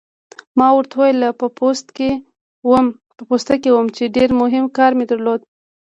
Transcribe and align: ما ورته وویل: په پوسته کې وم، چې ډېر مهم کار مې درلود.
ما 0.57 0.67
ورته 0.73 0.93
وویل: 0.97 1.21
په 1.41 1.45
پوسته 3.29 3.55
کې 3.61 3.69
وم، 3.75 3.87
چې 3.95 4.03
ډېر 4.15 4.29
مهم 4.41 4.65
کار 4.77 4.91
مې 4.97 5.05
درلود. 5.11 5.41